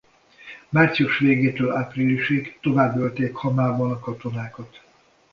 [0.69, 4.81] Március végétől áprilisig tovább ölték Hamában a katonákat.